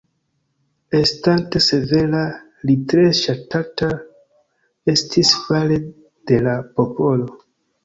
Estante 0.99 1.61
severa 1.65 2.21
li 2.69 2.77
tre 2.93 3.05
ŝatata 3.21 3.91
estis 4.97 5.37
fare 5.45 5.81
de 6.33 6.43
la 6.49 6.59
popolo. 6.81 7.33